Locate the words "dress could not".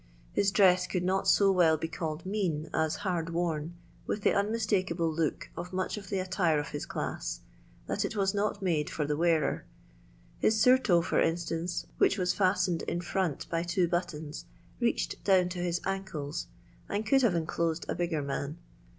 0.49-1.27